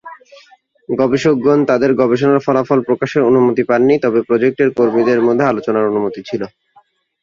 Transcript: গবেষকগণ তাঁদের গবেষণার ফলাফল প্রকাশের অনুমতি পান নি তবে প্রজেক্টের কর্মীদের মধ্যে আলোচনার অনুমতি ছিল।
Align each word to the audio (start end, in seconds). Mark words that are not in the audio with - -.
গবেষকগণ 0.89 1.59
তাঁদের 1.69 1.91
গবেষণার 2.01 2.43
ফলাফল 2.45 2.79
প্রকাশের 2.87 3.27
অনুমতি 3.29 3.63
পান 3.63 3.81
নি 3.87 3.95
তবে 4.03 4.19
প্রজেক্টের 4.27 4.69
কর্মীদের 4.77 5.19
মধ্যে 5.27 5.49
আলোচনার 5.51 5.89
অনুমতি 5.91 6.21
ছিল। 6.29 6.41